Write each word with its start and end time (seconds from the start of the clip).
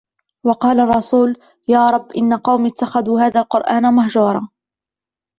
وقال 0.43 0.79
الرسول 0.79 1.35
يا 1.67 1.87
رب 1.87 2.11
إن 2.11 2.33
قومي 2.37 2.69
اتخذوا 2.69 3.21
هذا 3.21 3.39
القرآن 3.39 3.93
مهجورا 3.93 4.47